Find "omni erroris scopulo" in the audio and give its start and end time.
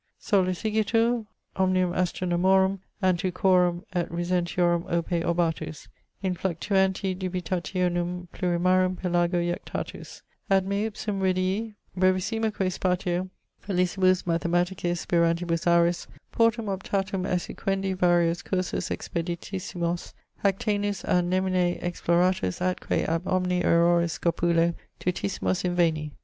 23.27-24.73